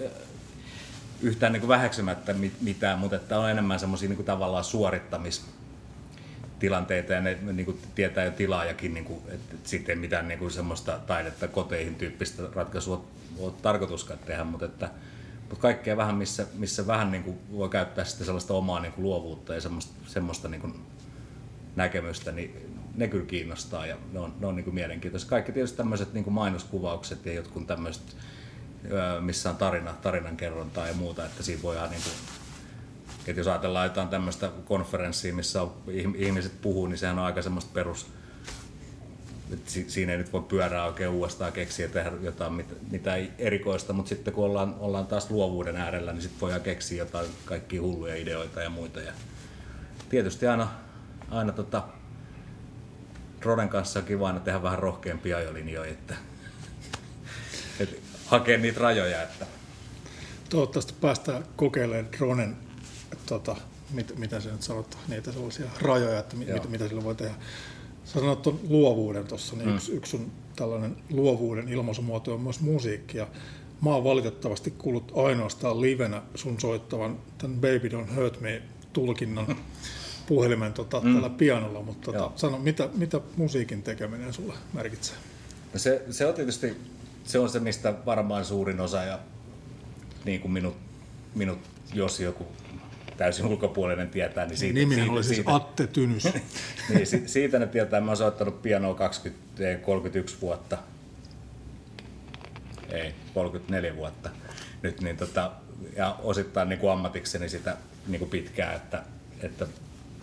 yhtään 1.23 1.53
niin 1.53 1.61
kuin 1.61 1.69
väheksymättä 1.69 2.35
mitään, 2.61 2.99
mutta 2.99 3.17
että 3.17 3.39
on 3.39 3.51
enemmän 3.51 3.81
semmoisia 3.81 4.09
niin 4.09 4.25
tavallaan 4.25 4.65
suorittamistilanteita 4.65 7.13
ja 7.13 7.21
ne 7.21 7.39
niin 7.53 7.67
kuin 7.67 7.79
tietää 7.95 8.25
jo 8.25 8.31
tilaajakin, 8.31 8.95
niin 8.95 9.05
kuin, 9.05 9.23
että 9.29 9.57
sitten 9.65 9.93
ei 9.93 10.01
mitään 10.01 10.29
niin 10.29 10.39
kuin 10.39 10.51
semmoista 10.51 10.99
taidetta 11.07 11.49
koteihin 11.49 11.95
tyyppistä 11.95 12.43
ratkaisua 12.55 13.05
ole 13.39 13.53
tarkoituskaan 13.63 14.19
tehdä, 14.19 14.45
mutta 14.45 14.67
että 14.67 14.91
mutta 15.49 15.63
kaikkea 15.63 15.97
vähän, 15.97 16.15
missä, 16.15 16.47
missä 16.55 16.87
vähän 16.87 17.11
niin 17.11 17.23
kuin 17.23 17.39
voi 17.53 17.69
käyttää 17.69 18.05
sitten 18.05 18.27
sellaista 18.27 18.55
omaa 18.55 18.81
niin 18.81 18.93
kuin 18.93 19.03
luovuutta 19.03 19.55
ja 19.55 19.61
semmoista, 19.61 19.93
semmoista 20.07 20.49
niin 20.49 20.61
kuin 20.61 20.75
näkemystä, 21.77 22.33
niin 22.33 22.75
ne 22.95 23.09
kyllä 23.09 23.27
kiinnostaa 23.27 23.87
ja 23.87 23.97
ne 24.13 24.19
on, 24.19 24.35
ne 24.41 24.47
on 24.47 24.57
niin 24.57 24.65
kuin 24.65 24.75
mielenkiintoisia. 24.75 25.29
Kaikki 25.29 25.53
tietysti 25.53 25.77
tämmöiset 25.77 26.13
niin 26.13 26.25
kuin 26.25 26.35
mainoskuvaukset 26.35 27.27
ja 27.27 27.33
jotkut 27.33 27.67
tämmöiset, 27.67 28.17
missä 29.21 29.51
on 29.51 29.57
tarina, 29.57 29.93
tarinankerrontaa 29.93 30.89
ja 30.89 30.95
muuta, 30.95 31.25
että 31.25 31.43
siinä 31.43 31.63
voidaan 31.63 31.91
niin 31.91 32.03
kuin 32.03 32.13
että 33.27 33.41
jos 33.41 33.49
ajatellaan 33.49 33.87
jotain 33.87 34.09
tämmöistä 34.09 34.51
konferenssia, 34.65 35.35
missä 35.35 35.67
ihmiset 36.17 36.61
puhuu, 36.63 36.87
niin 36.87 36.99
sehän 36.99 37.19
on 37.19 37.25
aika 37.25 37.43
semmoista 37.43 37.71
perus, 37.75 38.07
että 39.53 39.71
siinä 39.71 40.13
ei 40.13 40.19
nyt 40.19 40.33
voi 40.33 40.43
pyörää 40.43 40.87
oikein 40.87 41.11
uudestaan 41.11 41.53
keksiä 41.53 41.89
tehdä 41.89 42.13
jotain 42.23 42.53
mit, 42.53 42.91
mitään 42.91 43.29
erikoista, 43.39 43.93
mutta 43.93 44.09
sitten 44.09 44.35
kun 44.35 44.45
ollaan, 44.45 44.75
ollaan 44.79 45.07
taas 45.07 45.31
luovuuden 45.31 45.77
äärellä, 45.77 46.13
niin 46.13 46.23
sitten 46.23 46.41
voidaan 46.41 46.63
keksiä 46.63 46.99
jotain 46.99 47.27
kaikkia 47.45 47.83
hulluja 47.83 48.17
ideoita 48.17 48.63
ja 48.63 48.71
muita. 48.71 49.01
Ja 49.01 49.13
tietysti 50.09 50.47
aina, 50.47 50.69
aina 51.31 51.53
tota, 51.53 51.83
Roden 53.45 53.69
kanssa 53.69 53.99
on 53.99 54.05
kiva 54.05 54.27
aina 54.27 54.41
tehdä 54.41 54.63
vähän 54.63 54.79
rohkeampia 54.79 55.37
ajolinjoja, 55.37 55.91
että, 55.91 56.15
että 57.81 57.97
hakea 58.27 58.59
niitä 58.59 58.81
rajoja. 58.81 59.23
Että. 59.23 59.47
Toivottavasti 60.49 60.95
päästään 61.01 61.45
kokeilemaan 61.57 62.13
dronen, 62.13 62.57
tota, 63.27 63.57
mit, 63.91 64.19
mitä 64.19 64.41
se 64.41 64.53
nyt 64.53 64.63
sanot, 64.63 64.99
niitä 65.09 65.33
sellaisia 65.33 65.67
rajoja, 65.81 66.19
että 66.19 66.37
mit, 66.37 66.49
mitä, 66.49 66.69
mitä 66.69 66.89
sillä 66.89 67.05
voi 67.05 67.15
tehdä. 67.15 67.35
Sä 68.05 68.13
sanoit 68.13 68.43
tuon 68.43 68.61
luovuuden 68.69 69.27
tuossa, 69.27 69.57
niin 69.57 69.69
mm. 69.69 69.75
yksi, 69.75 69.93
yksi 69.93 70.11
sun 70.11 70.33
tällainen 70.57 70.97
luovuuden 71.11 71.69
ilmaisumuoto 71.69 72.35
on 72.35 72.41
myös 72.41 72.61
musiikki. 72.61 73.19
Ja 73.19 73.27
mä 73.83 73.91
oon 73.91 74.05
valitettavasti 74.05 74.71
kuullut 74.71 75.13
ainoastaan 75.15 75.81
livenä 75.81 76.23
sun 76.35 76.61
soittavan 76.61 77.19
tämän 77.39 77.57
Baby 77.57 77.89
Don't 77.89 78.17
Hurt 78.17 78.41
Me 78.41 78.63
tulkinnan 78.93 79.57
puhelimen 80.27 80.73
tota, 80.73 81.01
mm. 81.01 81.15
tällä 81.15 81.31
pianolla, 81.31 81.83
mutta 81.83 82.13
tota, 82.13 82.31
sano, 82.37 82.59
mitä, 82.59 82.89
mitä 82.95 83.21
musiikin 83.37 83.83
tekeminen 83.83 84.33
sulle 84.33 84.55
merkitsee? 84.73 85.17
No 85.73 85.79
se, 85.79 86.03
se 86.11 86.27
on 86.27 86.35
tietysti 86.35 86.77
se, 87.25 87.39
on 87.39 87.51
se, 87.51 87.61
mistä 87.61 87.95
varmaan 88.07 88.45
suurin 88.45 88.81
osa 88.81 89.03
ja 89.03 89.19
niin 90.25 90.41
kuin 90.41 90.53
minut, 90.53 90.77
minut 91.35 91.59
jos 91.95 92.21
joku 92.21 92.47
täysin 93.17 93.47
ulkopuolinen 93.47 94.09
tietää, 94.09 94.47
niin 94.47 94.57
siitä... 94.59 94.79
Niminen 94.79 95.11
oli 95.11 95.25
siis 95.25 95.37
siitä, 95.37 95.55
Atte 95.55 95.87
Tynys. 95.87 96.25
niin, 96.89 97.07
si, 97.07 97.23
siitä 97.27 97.59
ne 97.59 97.67
tietää. 97.67 98.01
Mä 98.01 98.11
oon 98.11 98.17
soittanut 98.17 98.63
pianoa 98.63 98.95
20, 98.95 99.85
31 99.85 100.37
vuotta. 100.41 100.79
Ei, 102.89 103.15
34 103.35 103.97
vuotta 103.97 104.31
nyt, 104.83 105.01
niin 105.01 105.17
tota, 105.17 105.53
ja 105.97 106.19
osittain 106.23 106.69
niin 106.69 106.79
kuin 106.79 106.93
ammatikseni 106.93 107.49
sitä 107.49 107.77
niin 108.07 108.19
kuin 108.19 108.31
pitkään, 108.31 108.77
että, 108.77 109.03
että, 109.43 109.67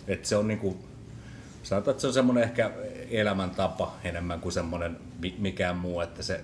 että 0.08 0.28
se 0.28 0.36
on 0.36 0.48
niin 0.48 0.58
kuin, 0.58 0.76
sanotaan, 1.62 1.92
että 1.92 2.00
se 2.00 2.06
on 2.06 2.12
semmoinen 2.12 2.44
ehkä 2.44 2.70
elämäntapa 3.10 3.96
enemmän 4.04 4.40
kuin 4.40 4.52
semmoinen 4.52 4.96
mikään 5.38 5.76
muu, 5.76 6.00
että 6.00 6.22
se, 6.22 6.40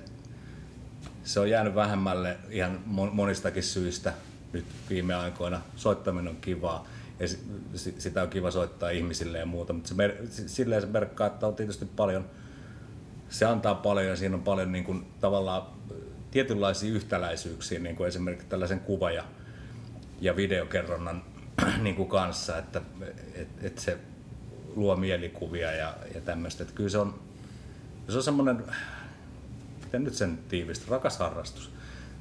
se 1.25 1.41
on 1.41 1.51
jäänyt 1.51 1.75
vähemmälle 1.75 2.37
ihan 2.51 2.81
monistakin 2.87 3.63
syistä 3.63 4.13
nyt 4.53 4.65
viime 4.91 5.15
aikoina. 5.15 5.61
Soittaminen 5.77 6.29
on 6.29 6.37
kivaa 6.41 6.87
ja 7.21 7.29
sitä 7.99 8.23
on 8.23 8.29
kiva 8.29 8.51
soittaa 8.51 8.91
ihmisille 8.91 9.39
ja 9.39 9.47
muuta, 9.47 9.73
mutta 9.73 9.89
se 9.89 9.95
mer- 9.95 10.17
silleen 10.31 10.83
se 10.83 10.87
merkkaa, 10.87 11.27
että 11.27 11.47
on 11.47 11.55
tietysti 11.55 11.85
paljon, 11.97 12.25
se 13.31 13.45
antaa 13.45 13.75
paljon 13.75 14.07
ja 14.07 14.17
siinä 14.17 14.37
on 14.37 14.43
paljon 14.43 14.73
niin 14.73 14.85
kuin, 14.85 15.07
tavallaan 15.21 15.63
tietynlaisia 16.31 16.93
yhtäläisyyksiä, 16.93 17.79
niin 17.79 17.97
kuin 17.97 18.09
esimerkiksi 18.09 18.47
tällaisen 18.49 18.81
kuva- 18.81 19.11
ja, 19.11 19.25
ja 20.21 20.37
videokerronnan 20.37 21.23
niin 21.83 21.95
kuin 21.95 22.09
kanssa, 22.09 22.59
että 22.59 22.81
et, 23.35 23.49
et 23.63 23.79
se 23.79 23.99
luo 24.77 24.97
mielikuvia 24.97 25.73
ja, 25.73 25.97
ja 26.15 26.21
tämmöistä. 26.21 26.63
Että 26.63 26.75
kyllä 26.75 26.91
se 26.91 26.99
on, 26.99 27.21
se 28.09 28.17
on 28.17 28.23
semmoinen, 28.23 28.65
miten 29.85 30.05
nyt 30.05 30.15
sen 30.15 30.39
tiivistä, 30.49 30.87
rakas 30.89 31.19
harrastus. 31.19 31.71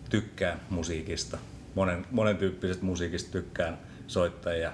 Tykkään 0.10 0.60
musiikista, 0.70 1.38
monen, 1.76 2.06
monen 2.12 2.38
tyyppisestä 2.38 2.86
musiikista 2.86 3.32
tykkään 3.32 3.78
soittaa 4.08 4.54
ja 4.54 4.74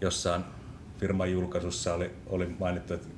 jossain 0.00 0.44
firman 1.00 1.32
julkaisussa 1.32 1.94
oli, 1.94 2.10
oli 2.26 2.46
mainittu, 2.58 2.94
että 2.94 3.08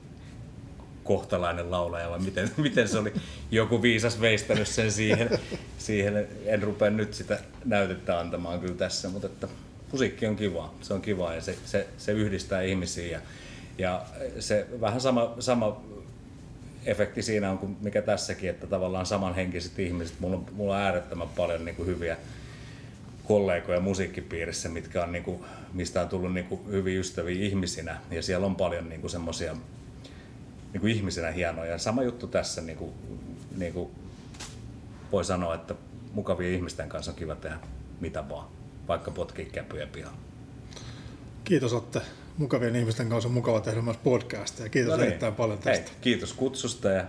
kohtalainen 1.05 1.71
laulaja 1.71 2.11
vai 2.11 2.19
miten, 2.19 2.51
miten 2.57 2.89
se 2.89 2.99
oli 2.99 3.13
joku 3.51 3.83
viisas 3.83 4.21
veistänyt 4.21 4.69
sen 4.69 4.93
siihen, 4.93 5.31
siihen. 5.79 6.29
En 6.47 6.63
rupea 6.63 6.91
nyt 6.91 7.15
sitä 7.15 7.39
näytettä 7.65 8.21
antamaan 8.21 8.61
kyllä 8.61 8.75
tässä, 8.75 9.09
mutta 9.09 9.27
että 9.27 9.49
musiikki 9.93 10.27
on 10.27 10.37
kiva, 10.37 10.75
se 10.81 10.95
on 10.95 11.03
kiva 11.03 11.35
ja 11.35 11.41
se, 11.41 11.57
se, 11.65 11.87
se 11.99 12.13
yhdistää 12.13 12.63
ihmisiä 12.63 13.07
ja, 13.07 13.21
ja 13.79 14.03
se 14.41 14.67
vähän 14.81 15.01
sama, 15.01 15.35
sama 15.39 15.81
efekti 16.85 17.23
siinä 17.23 17.51
on 17.51 17.59
kuin 17.59 17.77
mikä 17.81 18.03
tässäkin, 18.03 18.51
että 18.51 18.67
tavallaan 18.67 19.07
samanhenkiset 19.07 19.79
ihmiset, 19.79 20.21
mulla 20.21 20.37
on, 20.37 20.47
mulla 20.53 20.77
on 20.77 20.83
äärettömän 20.83 21.29
paljon 21.29 21.65
niin 21.65 21.77
kuin 21.77 21.87
hyviä 21.87 22.17
kollegoja 23.25 23.81
musiikkipiirissä, 23.81 24.69
mitkä 24.69 25.05
on, 25.05 25.13
niin 25.13 25.25
kuin, 25.25 25.45
mistä 25.73 26.01
on 26.01 26.09
tullut 26.09 26.35
niin 26.35 26.47
kuin, 26.47 26.61
hyviä 26.71 27.01
ystäviä 27.01 27.47
ihmisinä. 27.47 28.01
Ja 28.11 28.23
siellä 28.23 28.47
on 28.47 28.57
paljon 28.57 28.89
niin 28.89 29.01
kuin, 29.01 29.11
semmoisia 29.11 29.57
niin 30.73 30.81
kuin 30.81 30.93
ihmisenä 30.93 31.31
hienoja. 31.31 31.79
Sama 31.79 32.03
juttu 32.03 32.27
tässä, 32.27 32.61
niin 32.61 32.79
kuin, 32.79 32.93
niin 33.57 33.73
kuin 33.73 33.91
voi 35.13 35.25
sanoa, 35.25 35.55
että 35.55 35.75
mukavien 36.13 36.55
ihmisten 36.55 36.89
kanssa 36.89 37.11
on 37.11 37.17
kiva 37.17 37.35
tehdä 37.35 37.57
mitä 38.01 38.29
vaan, 38.29 38.47
vaikka 38.91 39.11
potkii 39.11 39.45
käpyjä 39.45 39.87
pihaan. 39.87 40.15
Kiitos 41.45 41.73
Otte. 41.73 42.01
Mukavien 42.39 42.77
ihmisten 42.77 43.09
kanssa 43.09 43.29
on 43.29 43.35
mukava 43.35 43.61
tehdä 43.61 43.83
myös 43.83 43.97
podcastia. 43.97 44.69
Kiitos 44.69 44.91
no 44.91 44.97
niin. 44.97 45.07
erittäin 45.07 45.35
paljon 45.35 45.59
tästä. 45.59 45.91
Hei, 45.91 45.99
kiitos 46.01 46.33
kutsusta 46.33 46.89
ja 46.89 47.05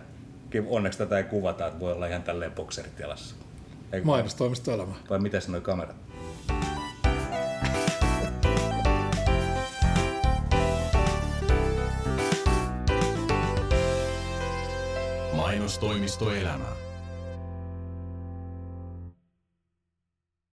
onneksi 0.68 1.00
tätä 1.00 1.18
ei 1.18 1.24
kuvata, 1.24 1.68
että 1.68 1.80
voi 1.80 1.94
olla 1.94 2.08
ihan 2.08 2.24
tälleen 2.24 2.52
bokserit 2.52 3.00
jalassa. 3.00 3.36
Mainostoimistoelämä. 4.04 4.94
Vai 5.10 5.20
miten 5.20 5.42
sanoi 5.42 5.62
kamerat? 5.62 5.96
Mainostoimistoelämä. 15.36 16.91